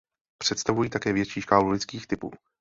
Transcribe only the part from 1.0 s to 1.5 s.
větší